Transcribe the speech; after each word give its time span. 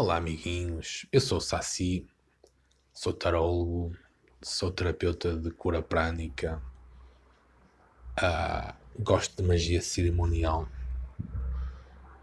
Olá, 0.00 0.18
amiguinhos. 0.18 1.06
Eu 1.10 1.20
sou 1.20 1.38
o 1.38 1.40
Saci, 1.40 2.06
sou 2.92 3.12
tarólogo, 3.12 3.96
sou 4.40 4.70
terapeuta 4.70 5.36
de 5.36 5.50
cura 5.50 5.82
prânica, 5.82 6.62
ah, 8.16 8.76
gosto 8.96 9.42
de 9.42 9.42
magia 9.42 9.82
cerimonial. 9.82 10.68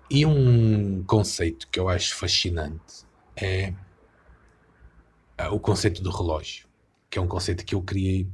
E 0.09 0.25
um 0.25 1.03
conceito 1.03 1.67
que 1.67 1.77
eu 1.77 1.89
acho 1.89 2.15
fascinante 2.15 3.05
é 3.35 3.73
ah, 5.37 5.49
o 5.51 5.59
conceito 5.59 6.01
do 6.01 6.11
relógio, 6.11 6.69
que 7.09 7.19
é 7.19 7.21
um 7.21 7.27
conceito 7.27 7.65
que 7.65 7.75
eu 7.75 7.81
criei, 7.81 8.31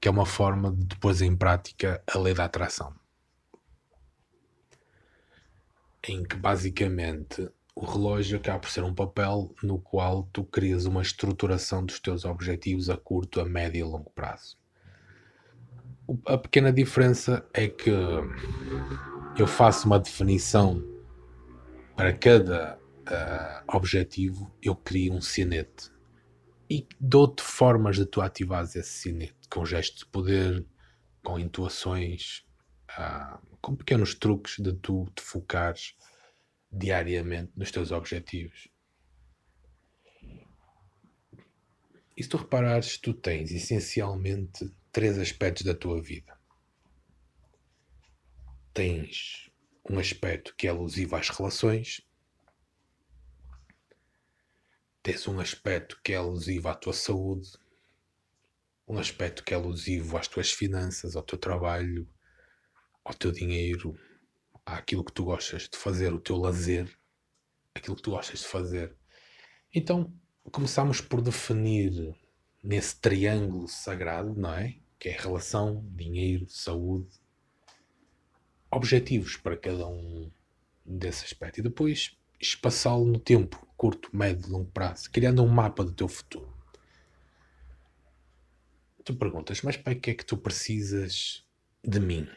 que 0.00 0.08
é 0.08 0.10
uma 0.10 0.24
forma 0.24 0.72
de 0.74 0.96
pôr 0.96 1.20
em 1.20 1.36
prática 1.36 2.02
a 2.10 2.18
lei 2.18 2.32
da 2.32 2.46
atração. 2.46 2.94
Em 6.08 6.24
que 6.24 6.36
basicamente 6.36 7.50
o 7.74 7.84
relógio 7.84 8.38
acaba 8.38 8.58
por 8.58 8.70
ser 8.70 8.84
um 8.84 8.94
papel 8.94 9.54
no 9.62 9.78
qual 9.78 10.28
tu 10.32 10.44
crias 10.44 10.84
uma 10.84 11.02
estruturação 11.02 11.84
dos 11.84 11.98
teus 11.98 12.24
objetivos 12.24 12.90
a 12.90 12.96
curto, 12.96 13.40
a 13.40 13.44
médio 13.44 13.78
e 13.78 13.82
a 13.82 13.86
longo 13.86 14.10
prazo. 14.10 14.58
A 16.26 16.36
pequena 16.36 16.72
diferença 16.72 17.46
é 17.54 17.68
que 17.68 17.90
eu 17.90 19.46
faço 19.46 19.86
uma 19.86 19.98
definição 19.98 20.84
para 21.96 22.12
cada 22.12 22.78
uh, 22.78 23.76
objetivo, 23.76 24.54
eu 24.60 24.76
crio 24.76 25.14
um 25.14 25.20
sinete 25.20 25.90
e 26.68 26.86
dou-te 27.00 27.42
formas 27.42 27.96
de 27.96 28.04
tu 28.04 28.20
ativares 28.20 28.76
esse 28.76 28.90
sinete 28.90 29.34
com 29.50 29.64
gestos 29.64 30.00
de 30.00 30.06
poder, 30.06 30.66
com 31.22 31.38
intuações, 31.38 32.44
uh, 32.98 33.38
com 33.60 33.74
pequenos 33.74 34.14
truques 34.14 34.56
de 34.58 34.72
tu 34.74 35.06
te 35.14 35.22
focares 35.22 35.94
diariamente 36.72 37.52
nos 37.54 37.70
teus 37.70 37.90
objetivos. 37.90 38.68
E 42.16 42.22
se 42.22 42.28
tu 42.28 42.36
reparares, 42.36 42.96
tu 42.96 43.12
tens 43.12 43.50
essencialmente 43.50 44.70
três 44.90 45.18
aspectos 45.18 45.64
da 45.64 45.74
tua 45.74 46.00
vida. 46.00 46.38
Tens 48.72 49.50
um 49.88 49.98
aspecto 49.98 50.54
que 50.56 50.66
é 50.66 50.70
alusivo 50.70 51.16
às 51.16 51.28
relações, 51.28 52.00
tens 55.02 55.26
um 55.26 55.40
aspecto 55.40 56.00
que 56.02 56.12
é 56.12 56.16
alusivo 56.16 56.68
à 56.68 56.74
tua 56.74 56.92
saúde, 56.92 57.50
um 58.86 58.98
aspecto 58.98 59.44
que 59.44 59.52
é 59.52 59.56
alusivo 59.56 60.16
às 60.16 60.28
tuas 60.28 60.52
finanças, 60.52 61.16
ao 61.16 61.22
teu 61.22 61.38
trabalho, 61.38 62.08
ao 63.04 63.14
teu 63.14 63.32
dinheiro, 63.32 63.98
àquilo 64.64 65.04
que 65.04 65.12
tu 65.12 65.24
gostas 65.24 65.68
de 65.68 65.76
fazer, 65.76 66.12
o 66.12 66.20
teu 66.20 66.36
lazer, 66.36 66.88
aquilo 67.74 67.96
que 67.96 68.02
tu 68.02 68.10
gostas 68.10 68.40
de 68.40 68.46
fazer. 68.46 68.96
Então 69.74 70.12
começamos 70.50 71.00
por 71.00 71.20
definir 71.20 72.14
nesse 72.62 73.00
triângulo 73.00 73.68
sagrado, 73.68 74.34
não 74.34 74.54
é? 74.54 74.76
Que 74.98 75.08
é 75.08 75.12
relação, 75.12 75.84
dinheiro, 75.90 76.48
saúde, 76.48 77.08
objetivos 78.70 79.36
para 79.36 79.56
cada 79.56 79.86
um 79.86 80.30
desse 80.84 81.24
aspecto 81.24 81.58
e 81.58 81.62
depois 81.62 82.16
espaçá-lo 82.40 83.04
no 83.04 83.18
tempo, 83.18 83.66
curto, 83.76 84.14
médio, 84.16 84.50
longo 84.50 84.70
prazo, 84.70 85.10
criando 85.10 85.42
um 85.42 85.48
mapa 85.48 85.84
do 85.84 85.92
teu 85.92 86.08
futuro. 86.08 86.52
Tu 89.04 89.14
perguntas, 89.14 89.62
mas 89.62 89.76
para 89.76 89.94
que 89.94 90.10
é 90.10 90.14
que 90.14 90.24
tu 90.24 90.36
precisas 90.36 91.44
de 91.84 91.98
mim? 91.98 92.28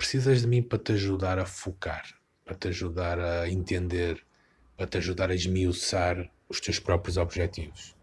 Precisas 0.00 0.40
de 0.40 0.46
mim 0.46 0.62
para 0.62 0.78
te 0.78 0.92
ajudar 0.92 1.38
a 1.38 1.44
focar, 1.44 2.06
para 2.42 2.54
te 2.54 2.68
ajudar 2.68 3.20
a 3.20 3.50
entender, 3.50 4.24
para 4.74 4.86
te 4.86 4.96
ajudar 4.96 5.30
a 5.30 5.34
esmiuçar 5.34 6.32
os 6.48 6.58
teus 6.58 6.78
próprios 6.78 7.18
objetivos. 7.18 7.94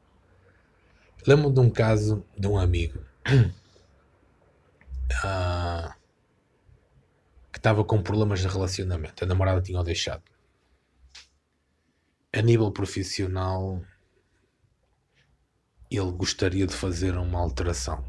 Lembro 1.26 1.52
de 1.52 1.60
um 1.60 1.72
caso 1.72 2.24
de 2.38 2.46
um 2.46 2.56
amigo 2.56 3.00
uh, 5.26 5.90
que 7.52 7.58
estava 7.58 7.84
com 7.84 8.04
problemas 8.04 8.42
de 8.42 8.48
relacionamento. 8.48 9.24
A 9.24 9.28
namorada 9.28 9.60
tinha 9.60 9.80
o 9.80 9.84
deixado. 9.84 10.22
A 12.32 12.44
nível 12.44 12.72
profissional, 12.72 13.82
ele 15.90 16.12
gostaria 16.12 16.68
de 16.68 16.76
fazer 16.76 17.18
uma 17.18 17.40
alteração. 17.40 18.06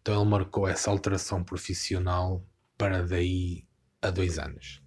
Então 0.00 0.18
ele 0.18 0.30
marcou 0.30 0.66
essa 0.66 0.90
alteração 0.90 1.44
profissional 1.44 2.42
para 2.84 3.02
daí 3.02 3.66
a 4.02 4.10
dois 4.10 4.38
anos. 4.38 4.82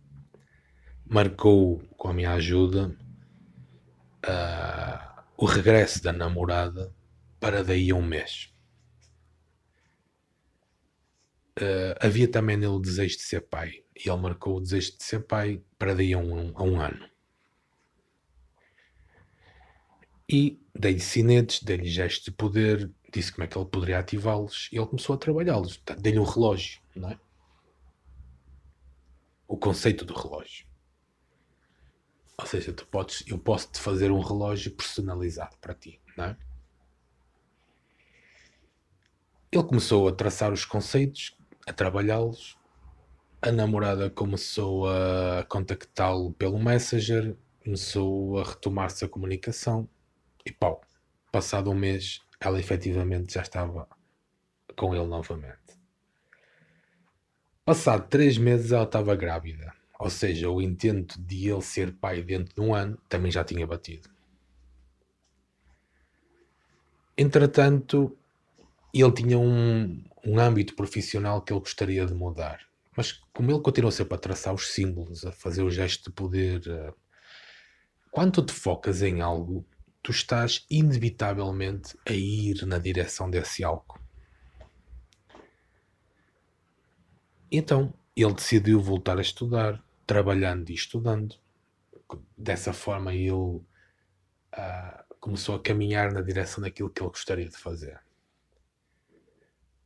Marcou, 1.03 1.79
com 1.97 2.09
a 2.09 2.13
minha 2.13 2.31
ajuda, 2.33 2.95
uh, 4.23 5.23
o 5.35 5.45
regresso 5.47 6.03
da 6.03 6.13
namorada 6.13 6.93
para 7.39 7.63
daí 7.63 7.89
a 7.89 7.95
um 7.95 8.05
mês. 8.05 8.53
Uh, 11.59 11.97
havia 11.99 12.27
também 12.27 12.55
nele 12.55 12.73
o 12.73 12.79
desejo 12.79 13.17
de 13.17 13.23
ser 13.23 13.41
pai 13.41 13.83
e 13.95 14.07
ele 14.07 14.21
marcou 14.21 14.57
o 14.57 14.61
desejo 14.61 14.95
de 14.95 15.03
ser 15.03 15.21
pai 15.21 15.63
para 15.79 15.95
daí 15.95 16.13
a 16.13 16.19
um, 16.19 16.55
a 16.55 16.61
um 16.61 16.79
ano. 16.79 17.09
E 20.29 20.61
dei-lhe 20.75 20.99
sinetes, 20.99 21.63
dei-lhe 21.63 21.89
gestos 21.89 22.25
de 22.25 22.31
poder, 22.31 22.91
disse 23.11 23.31
como 23.31 23.43
é 23.43 23.47
que 23.47 23.57
ele 23.57 23.65
poderia 23.65 23.97
ativá-los 23.97 24.69
e 24.71 24.77
ele 24.77 24.85
começou 24.85 25.15
a 25.15 25.17
trabalhá-los. 25.17 25.81
Dei-lhe 25.97 26.19
um 26.19 26.23
relógio, 26.23 26.79
não 26.95 27.09
é? 27.09 27.19
O 29.47 29.57
conceito 29.57 30.03
do 30.03 30.13
relógio. 30.13 30.67
Ou 32.39 32.45
seja, 32.45 32.71
tu 32.71 32.85
podes, 32.87 33.23
eu 33.27 33.39
posso 33.39 33.71
te 33.71 33.79
fazer 33.79 34.11
um 34.11 34.19
relógio 34.19 34.71
personalizado 34.71 35.57
para 35.57 35.73
ti, 35.73 35.99
não 36.15 36.25
é? 36.25 36.37
Ele 39.51 39.63
começou 39.63 40.07
a 40.07 40.11
traçar 40.11 40.51
os 40.51 40.65
conceitos, 40.65 41.35
a 41.65 41.73
trabalhá-los. 41.73 42.57
A 43.41 43.51
namorada 43.51 44.09
começou 44.09 44.87
a 44.89 45.43
contactá-lo 45.47 46.33
pelo 46.33 46.59
Messenger, 46.59 47.35
começou 47.63 48.39
a 48.39 48.43
retomar-se 48.43 49.05
a 49.05 49.09
comunicação 49.09 49.87
e 50.45 50.51
pau, 50.51 50.81
passado 51.31 51.69
um 51.69 51.75
mês, 51.75 52.21
ela 52.39 52.59
efetivamente 52.59 53.33
já 53.33 53.41
estava 53.41 53.87
com 54.75 54.93
ele 54.93 55.05
novamente. 55.05 55.76
Passado 57.67 58.07
três 58.07 58.37
meses 58.37 58.71
ela 58.71 58.85
estava 58.85 59.13
grávida, 59.13 59.73
ou 59.99 60.09
seja, 60.09 60.49
o 60.49 60.61
intento 60.61 61.19
de 61.19 61.49
ele 61.49 61.61
ser 61.61 61.91
pai 61.91 62.23
dentro 62.23 62.55
de 62.55 62.61
um 62.61 62.73
ano 62.73 62.97
também 63.09 63.29
já 63.29 63.43
tinha 63.43 63.67
batido. 63.67 64.09
Entretanto, 67.17 68.17
ele 68.93 69.11
tinha 69.11 69.37
um, 69.37 70.01
um 70.25 70.39
âmbito 70.39 70.77
profissional 70.77 71.41
que 71.41 71.51
ele 71.51 71.59
gostaria 71.59 72.05
de 72.05 72.13
mudar. 72.13 72.61
Mas 72.95 73.11
como 73.33 73.51
ele 73.51 73.59
continuou 73.59 73.91
sempre 73.91 74.15
a 74.15 74.17
traçar 74.17 74.53
os 74.53 74.69
símbolos, 74.69 75.25
a 75.25 75.33
fazer 75.33 75.61
o 75.61 75.69
gesto 75.69 76.05
de 76.05 76.15
poder, 76.15 76.65
eh, 76.65 76.93
quando 78.09 78.45
te 78.45 78.53
focas 78.53 79.01
em 79.01 79.19
algo, 79.19 79.67
tu 80.01 80.11
estás 80.11 80.65
inevitavelmente 80.69 81.97
a 82.07 82.13
ir 82.13 82.65
na 82.65 82.77
direção 82.77 83.29
desse 83.29 83.61
algo. 83.61 84.06
Então 87.51 87.93
ele 88.15 88.33
decidiu 88.33 88.81
voltar 88.81 89.17
a 89.17 89.21
estudar, 89.21 89.83
trabalhando 90.05 90.69
e 90.69 90.73
estudando. 90.73 91.35
Dessa 92.37 92.73
forma 92.73 93.13
ele 93.13 93.31
uh, 93.31 93.63
começou 95.19 95.55
a 95.55 95.61
caminhar 95.61 96.11
na 96.11 96.21
direção 96.21 96.61
daquilo 96.63 96.89
que 96.89 97.01
ele 97.01 97.09
gostaria 97.09 97.47
de 97.47 97.57
fazer. 97.57 97.99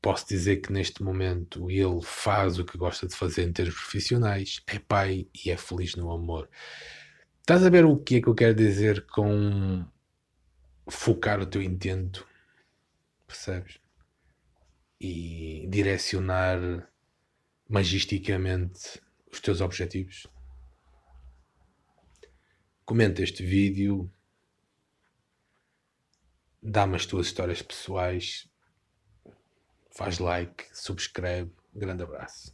Posso 0.01 0.27
dizer 0.27 0.57
que 0.57 0.71
neste 0.71 1.03
momento 1.03 1.69
ele 1.69 2.01
faz 2.01 2.57
o 2.57 2.65
que 2.65 2.77
gosta 2.77 3.07
de 3.07 3.15
fazer 3.15 3.43
em 3.43 3.53
termos 3.53 3.75
profissionais, 3.75 4.61
é 4.65 4.79
pai 4.79 5.27
e 5.45 5.51
é 5.51 5.57
feliz 5.57 5.95
no 5.95 6.11
amor. 6.11 6.49
Estás 7.39 7.63
a 7.63 7.69
ver 7.69 7.85
o 7.85 7.97
que 7.97 8.15
é 8.15 8.21
que 8.21 8.27
eu 8.27 8.33
quero 8.33 8.55
dizer 8.55 9.05
com 9.07 9.85
focar 10.89 11.39
o 11.39 11.45
teu 11.45 11.61
intento? 11.61 12.27
Percebes? 13.27 13.79
E 14.99 15.67
direcionar 15.69 16.90
magisticamente 17.71 19.01
os 19.31 19.39
teus 19.39 19.61
objetivos. 19.61 20.27
Comenta 22.83 23.23
este 23.23 23.45
vídeo, 23.45 24.11
dá-me 26.61 26.97
as 26.97 27.05
tuas 27.05 27.27
histórias 27.27 27.61
pessoais, 27.61 28.49
faz 29.89 30.19
like, 30.19 30.65
subscreve. 30.73 31.49
Grande 31.73 32.03
abraço. 32.03 32.53